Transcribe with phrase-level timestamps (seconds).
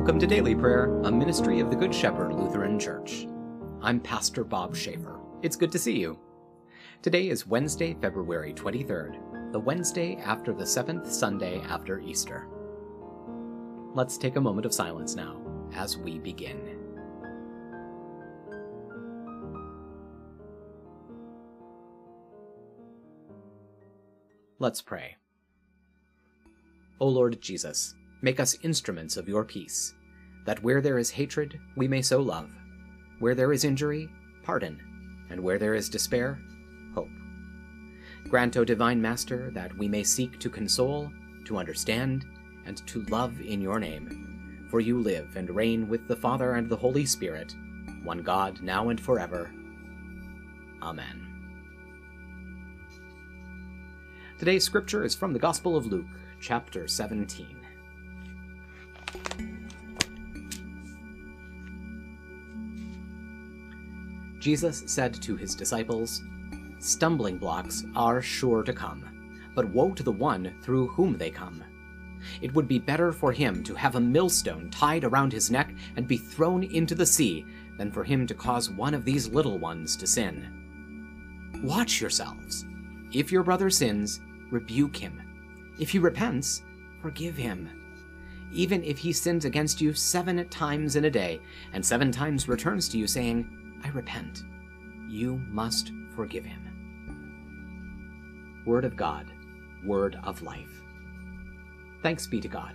[0.00, 3.26] Welcome to Daily Prayer, a ministry of the Good Shepherd Lutheran Church.
[3.82, 5.20] I'm Pastor Bob Schaefer.
[5.42, 6.18] It's good to see you.
[7.02, 12.48] Today is Wednesday, February 23rd, the Wednesday after the seventh Sunday after Easter.
[13.92, 15.38] Let's take a moment of silence now
[15.74, 16.78] as we begin.
[24.58, 25.16] Let's pray.
[27.00, 29.94] O Lord Jesus, Make us instruments of your peace,
[30.44, 32.50] that where there is hatred, we may sow love,
[33.18, 34.10] where there is injury,
[34.42, 34.78] pardon,
[35.30, 36.38] and where there is despair,
[36.94, 37.08] hope.
[38.28, 41.10] Grant, O Divine Master, that we may seek to console,
[41.46, 42.26] to understand,
[42.66, 44.66] and to love in your name.
[44.70, 47.54] For you live and reign with the Father and the Holy Spirit,
[48.04, 49.50] one God, now and forever.
[50.82, 51.26] Amen.
[54.38, 56.06] Today's scripture is from the Gospel of Luke,
[56.40, 57.59] chapter 17.
[64.40, 66.24] Jesus said to his disciples,
[66.78, 69.04] Stumbling blocks are sure to come,
[69.54, 71.62] but woe to the one through whom they come.
[72.40, 76.08] It would be better for him to have a millstone tied around his neck and
[76.08, 77.44] be thrown into the sea
[77.78, 81.60] than for him to cause one of these little ones to sin.
[81.62, 82.64] Watch yourselves.
[83.12, 85.20] If your brother sins, rebuke him.
[85.78, 86.62] If he repents,
[87.02, 87.68] forgive him.
[88.52, 91.40] Even if he sins against you seven times in a day,
[91.72, 94.42] and seven times returns to you saying, I repent.
[95.08, 96.70] You must forgive him.
[98.66, 99.26] Word of God,
[99.84, 100.82] word of life.
[102.02, 102.74] Thanks be to God.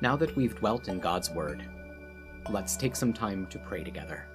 [0.00, 1.66] Now that we've dwelt in God's Word,
[2.50, 4.28] let's take some time to pray together.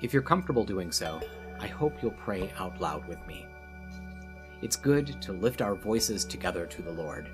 [0.00, 1.20] If you're comfortable doing so,
[1.58, 3.44] I hope you'll pray out loud with me.
[4.62, 7.28] It's good to lift our voices together to the Lord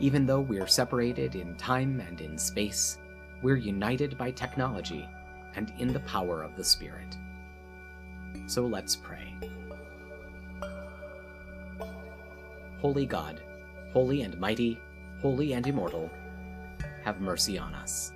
[0.00, 2.96] even though we're separated in time and in space,
[3.42, 5.06] we're united by technology
[5.54, 7.16] and in the power of the Spirit.
[8.46, 9.34] So let's pray.
[12.80, 13.42] Holy God,
[13.92, 14.80] holy and mighty,
[15.20, 16.10] holy and immortal,
[17.04, 18.12] have mercy on us.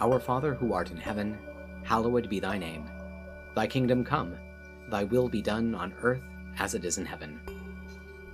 [0.00, 1.38] Our Father who art in heaven,
[1.84, 2.84] hallowed be thy name.
[3.54, 4.34] Thy kingdom come,
[4.88, 6.22] thy will be done on earth
[6.58, 7.40] as it is in heaven.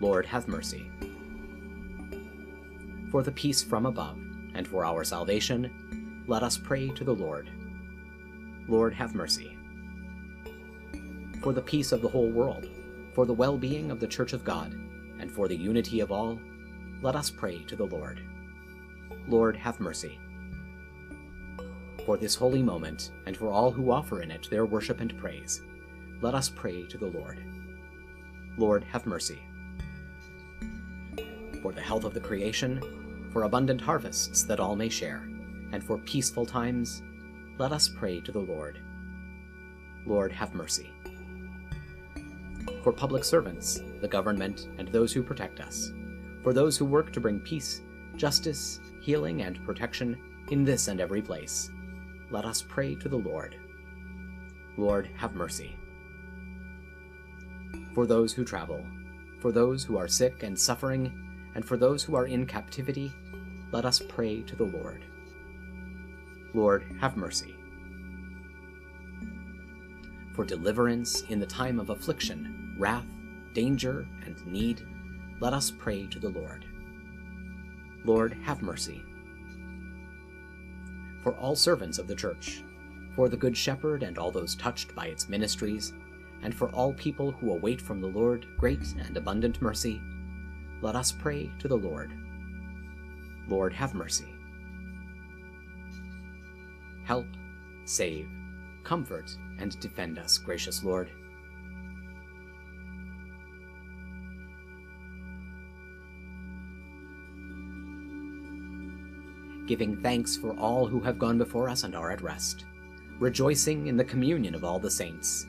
[0.00, 0.90] Lord, have mercy.
[3.10, 4.18] For the peace from above,
[4.54, 7.50] and for our salvation, let us pray to the Lord.
[8.66, 9.58] Lord, have mercy.
[11.42, 12.66] For the peace of the whole world,
[13.14, 14.72] for the well being of the Church of God,
[15.18, 16.40] and for the unity of all,
[17.02, 18.22] let us pray to the Lord.
[19.28, 20.18] Lord, have mercy.
[22.06, 25.60] For this holy moment, and for all who offer in it their worship and praise,
[26.22, 27.44] let us pray to the Lord.
[28.56, 29.38] Lord, have mercy
[31.70, 32.82] for the health of the creation,
[33.32, 35.28] for abundant harvests that all may share,
[35.70, 37.00] and for peaceful times,
[37.58, 38.80] let us pray to the Lord.
[40.04, 40.90] Lord, have mercy.
[42.82, 45.92] For public servants, the government, and those who protect us,
[46.42, 47.82] for those who work to bring peace,
[48.16, 50.20] justice, healing, and protection
[50.50, 51.70] in this and every place,
[52.32, 53.54] let us pray to the Lord.
[54.76, 55.76] Lord, have mercy.
[57.94, 58.84] For those who travel,
[59.40, 63.12] for those who are sick and suffering, and for those who are in captivity,
[63.72, 65.04] let us pray to the Lord.
[66.54, 67.54] Lord, have mercy.
[70.34, 73.06] For deliverance in the time of affliction, wrath,
[73.52, 74.86] danger, and need,
[75.40, 76.64] let us pray to the Lord.
[78.04, 79.04] Lord, have mercy.
[81.22, 82.62] For all servants of the Church,
[83.14, 85.92] for the Good Shepherd and all those touched by its ministries,
[86.42, 90.00] and for all people who await from the Lord great and abundant mercy,
[90.82, 92.10] let us pray to the Lord.
[93.48, 94.32] Lord, have mercy.
[97.04, 97.26] Help,
[97.84, 98.28] save,
[98.84, 101.10] comfort, and defend us, gracious Lord.
[109.66, 112.64] Giving thanks for all who have gone before us and are at rest,
[113.18, 115.46] rejoicing in the communion of all the saints,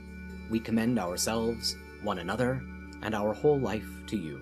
[0.49, 2.61] we commend ourselves, one another,
[3.01, 4.41] and our whole life to you,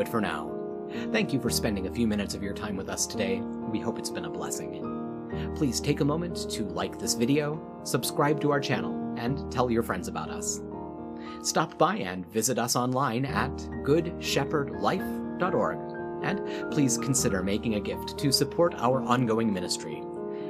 [0.00, 0.50] It for now.
[1.12, 3.40] Thank you for spending a few minutes of your time with us today.
[3.40, 5.52] We hope it's been a blessing.
[5.56, 9.82] Please take a moment to like this video, subscribe to our channel, and tell your
[9.82, 10.60] friends about us.
[11.42, 13.50] Stop by and visit us online at
[13.84, 15.78] goodshepherdlife.org,
[16.22, 20.02] and please consider making a gift to support our ongoing ministry.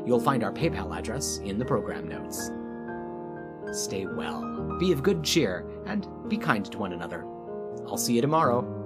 [0.07, 2.51] You'll find our PayPal address in the program notes.
[3.73, 7.25] Stay well, be of good cheer, and be kind to one another.
[7.87, 8.84] I'll see you tomorrow.